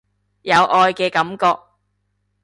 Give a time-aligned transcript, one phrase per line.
[0.41, 1.59] 有愛嘅感覺